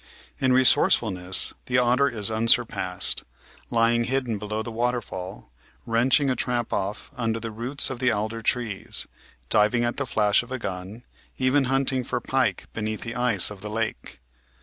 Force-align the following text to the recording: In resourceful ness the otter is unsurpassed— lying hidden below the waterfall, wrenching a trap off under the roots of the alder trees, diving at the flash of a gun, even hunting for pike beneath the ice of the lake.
In 0.39 0.51
resourceful 0.51 1.11
ness 1.11 1.53
the 1.67 1.77
otter 1.77 2.09
is 2.09 2.31
unsurpassed— 2.31 3.23
lying 3.69 4.05
hidden 4.05 4.39
below 4.39 4.63
the 4.63 4.71
waterfall, 4.71 5.51
wrenching 5.85 6.27
a 6.27 6.35
trap 6.35 6.73
off 6.73 7.11
under 7.15 7.39
the 7.39 7.51
roots 7.51 7.91
of 7.91 7.99
the 7.99 8.11
alder 8.11 8.41
trees, 8.41 9.05
diving 9.49 9.83
at 9.83 9.97
the 9.97 10.07
flash 10.07 10.41
of 10.41 10.51
a 10.51 10.57
gun, 10.57 11.03
even 11.37 11.65
hunting 11.65 12.03
for 12.03 12.19
pike 12.19 12.65
beneath 12.73 13.01
the 13.01 13.13
ice 13.13 13.51
of 13.51 13.61
the 13.61 13.69
lake. 13.69 14.19